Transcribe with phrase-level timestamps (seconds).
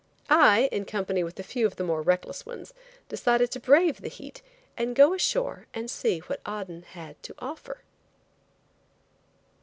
[0.31, 2.73] I, in company with a few of the more reckless ones,
[3.07, 4.41] decided to brave the heat
[4.75, 7.81] and go ashore and see what Aden had to offer.